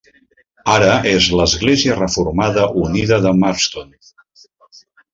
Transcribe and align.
Ara 0.75 0.87
és 1.11 1.27
l'Església 1.41 1.99
Reformada 1.99 2.67
Unida 2.87 3.23
de 3.29 3.37
Marston. 3.45 3.97